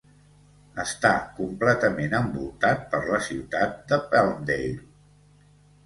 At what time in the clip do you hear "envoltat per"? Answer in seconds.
2.21-3.05